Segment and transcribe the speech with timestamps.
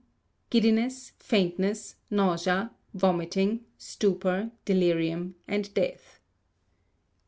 [0.49, 6.19] Giddiness, faintness, nausea, vomiting, stupor, delirium, and death.